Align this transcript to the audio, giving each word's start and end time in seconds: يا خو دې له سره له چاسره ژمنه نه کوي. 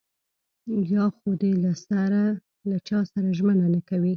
يا 0.93 1.03
خو 1.17 1.29
دې 1.41 1.51
له 1.63 1.73
سره 1.87 2.21
له 2.69 2.77
چاسره 2.87 3.29
ژمنه 3.37 3.65
نه 3.73 3.81
کوي. 3.89 4.09